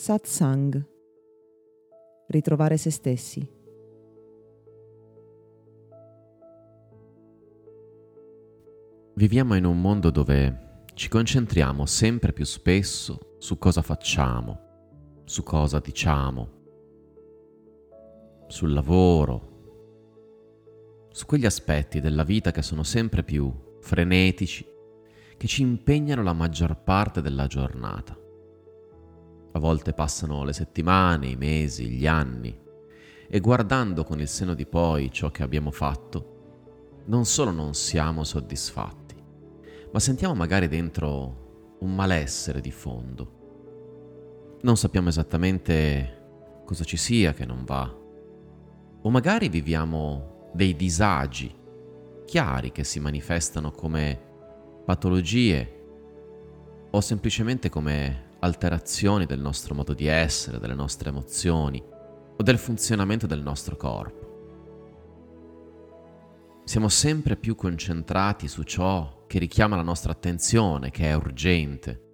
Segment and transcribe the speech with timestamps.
[0.00, 0.82] Satsang.
[2.28, 3.46] Ritrovare se stessi.
[9.14, 15.80] Viviamo in un mondo dove ci concentriamo sempre più spesso su cosa facciamo, su cosa
[15.80, 16.48] diciamo,
[18.46, 19.48] sul lavoro,
[21.10, 24.66] su quegli aspetti della vita che sono sempre più frenetici,
[25.36, 28.28] che ci impegnano la maggior parte della giornata.
[29.52, 32.56] A volte passano le settimane, i mesi, gli anni
[33.28, 38.24] e guardando con il seno di poi ciò che abbiamo fatto, non solo non siamo
[38.24, 39.14] soddisfatti,
[39.92, 44.58] ma sentiamo magari dentro un malessere di fondo.
[44.62, 47.92] Non sappiamo esattamente cosa ci sia che non va.
[49.02, 51.54] O magari viviamo dei disagi
[52.24, 54.20] chiari che si manifestano come
[54.84, 55.78] patologie
[56.90, 63.26] o semplicemente come alterazioni del nostro modo di essere, delle nostre emozioni o del funzionamento
[63.26, 64.28] del nostro corpo.
[66.64, 72.08] Siamo sempre più concentrati su ciò che richiama la nostra attenzione, che è urgente,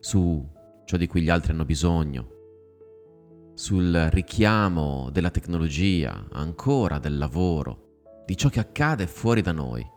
[0.00, 0.46] su
[0.84, 2.32] ciò di cui gli altri hanno bisogno,
[3.54, 9.92] sul richiamo della tecnologia, ancora del lavoro, di ciò che accade fuori da noi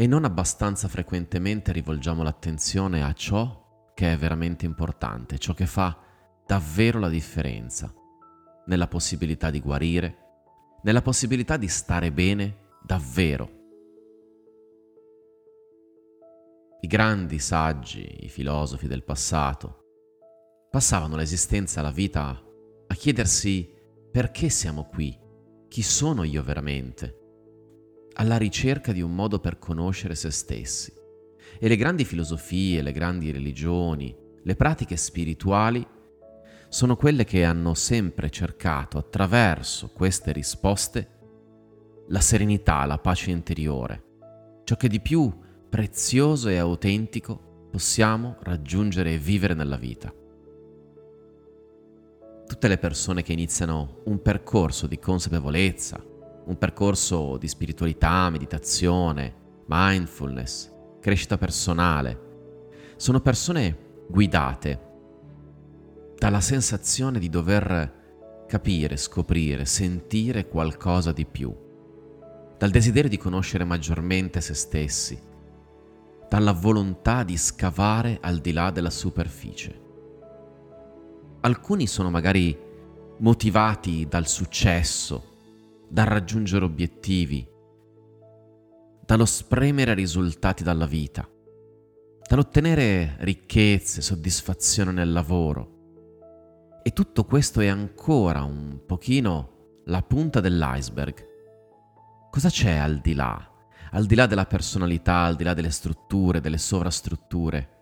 [0.00, 5.94] e non abbastanza frequentemente rivolgiamo l'attenzione a ciò che è veramente importante, ciò che fa
[6.46, 7.92] davvero la differenza,
[8.64, 10.16] nella possibilità di guarire,
[10.84, 13.50] nella possibilità di stare bene davvero.
[16.80, 19.84] I grandi saggi, i filosofi del passato,
[20.70, 22.42] passavano l'esistenza, la vita
[22.86, 23.70] a chiedersi
[24.10, 25.14] perché siamo qui,
[25.68, 27.19] chi sono io veramente
[28.14, 30.92] alla ricerca di un modo per conoscere se stessi.
[31.58, 35.86] E le grandi filosofie, le grandi religioni, le pratiche spirituali
[36.68, 41.18] sono quelle che hanno sempre cercato attraverso queste risposte
[42.08, 44.04] la serenità, la pace interiore,
[44.64, 45.32] ciò che di più
[45.68, 50.12] prezioso e autentico possiamo raggiungere e vivere nella vita.
[52.46, 56.02] Tutte le persone che iniziano un percorso di consapevolezza,
[56.44, 59.34] un percorso di spiritualità, meditazione,
[59.66, 60.70] mindfulness,
[61.00, 62.28] crescita personale.
[62.96, 64.88] Sono persone guidate
[66.18, 67.98] dalla sensazione di dover
[68.46, 71.54] capire, scoprire, sentire qualcosa di più,
[72.58, 75.18] dal desiderio di conoscere maggiormente se stessi,
[76.28, 79.80] dalla volontà di scavare al di là della superficie.
[81.40, 82.58] Alcuni sono magari
[83.18, 85.29] motivati dal successo,
[85.90, 87.44] dal raggiungere obiettivi,
[89.04, 91.28] dallo spremere risultati dalla vita,
[92.28, 95.78] dall'ottenere ricchezze, soddisfazione nel lavoro.
[96.84, 101.28] E tutto questo è ancora un pochino la punta dell'iceberg.
[102.30, 103.48] Cosa c'è al di là?
[103.90, 107.78] Al di là della personalità, al di là delle strutture, delle sovrastrutture.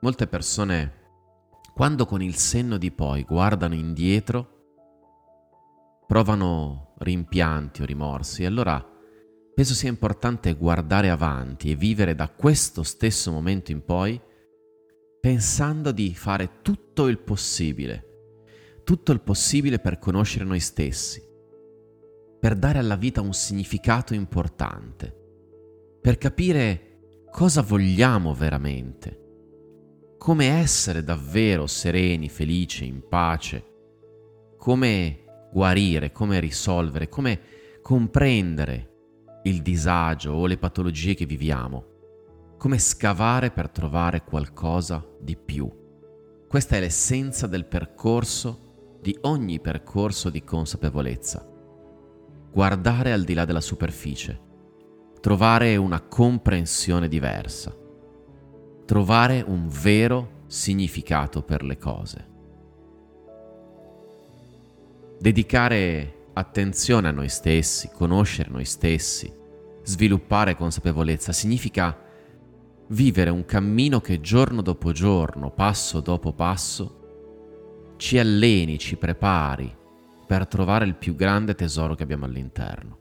[0.00, 0.92] Molte persone,
[1.74, 4.55] quando con il senno di poi guardano indietro,
[6.16, 8.82] provano rimpianti o rimorsi, allora
[9.54, 14.18] penso sia importante guardare avanti e vivere da questo stesso momento in poi
[15.20, 21.22] pensando di fare tutto il possibile, tutto il possibile per conoscere noi stessi,
[22.40, 25.14] per dare alla vita un significato importante,
[26.00, 33.64] per capire cosa vogliamo veramente, come essere davvero sereni, felici, in pace,
[34.56, 35.24] come
[35.56, 37.40] guarire, come risolvere, come
[37.80, 45.66] comprendere il disagio o le patologie che viviamo, come scavare per trovare qualcosa di più.
[46.46, 51.48] Questa è l'essenza del percorso, di ogni percorso di consapevolezza.
[52.52, 54.38] Guardare al di là della superficie,
[55.22, 57.74] trovare una comprensione diversa,
[58.84, 62.34] trovare un vero significato per le cose.
[65.18, 69.32] Dedicare attenzione a noi stessi, conoscere noi stessi,
[69.82, 71.98] sviluppare consapevolezza significa
[72.88, 79.74] vivere un cammino che giorno dopo giorno, passo dopo passo, ci alleni, ci prepari
[80.26, 82.98] per trovare il più grande tesoro che abbiamo all'interno.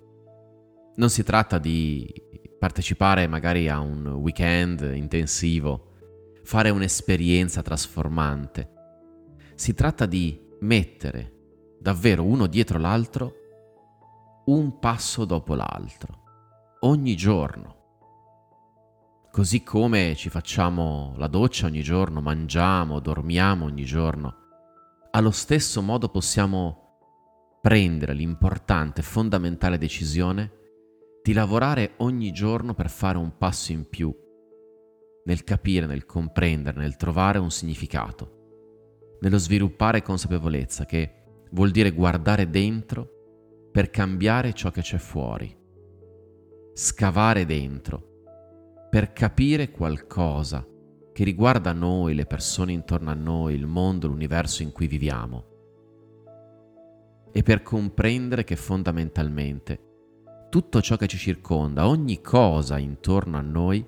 [0.95, 2.09] Non si tratta di
[2.57, 5.91] partecipare magari a un weekend intensivo,
[6.43, 8.69] fare un'esperienza trasformante.
[9.55, 11.33] Si tratta di mettere
[11.85, 13.33] davvero uno dietro l'altro,
[14.45, 16.23] un passo dopo l'altro,
[16.79, 17.73] ogni giorno,
[19.29, 24.33] Così come ci facciamo la doccia ogni giorno, mangiamo, dormiamo ogni giorno,
[25.11, 30.51] allo stesso modo possiamo prendere l'importante, fondamentale decisione
[31.21, 34.15] di lavorare ogni giorno per fare un passo in più
[35.25, 41.24] nel capire, nel comprendere, nel trovare un significato, nello sviluppare consapevolezza che
[41.55, 45.57] vuol dire guardare dentro per cambiare ciò che c'è fuori,
[46.73, 50.67] scavare dentro per capire qualcosa
[51.13, 55.45] che riguarda noi, le persone intorno a noi, il mondo, l'universo in cui viviamo.
[57.31, 59.79] E per comprendere che fondamentalmente
[60.49, 63.85] tutto ciò che ci circonda, ogni cosa intorno a noi,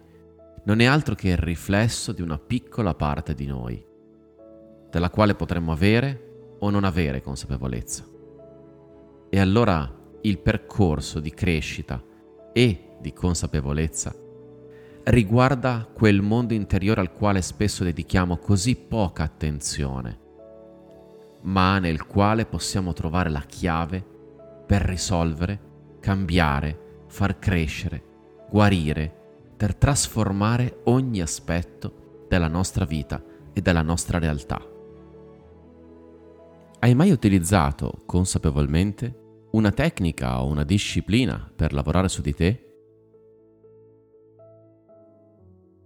[0.63, 3.85] non è altro che il riflesso di una piccola parte di noi,
[4.89, 6.26] della quale potremmo avere
[6.59, 8.05] o non avere consapevolezza.
[9.29, 12.03] E allora il percorso di crescita
[12.53, 14.25] e di consapevolezza
[15.05, 20.19] riguarda quel mondo interiore al quale spesso dedichiamo così poca attenzione,
[21.43, 24.03] ma nel quale possiamo trovare la chiave
[24.65, 25.59] per risolvere,
[26.01, 28.03] cambiare, far crescere,
[28.49, 29.13] guarire
[29.55, 34.76] per trasformare ogni aspetto della nostra vita e della nostra realtà.
[36.87, 42.63] Hai mai utilizzato consapevolmente una tecnica o una disciplina per lavorare su di te?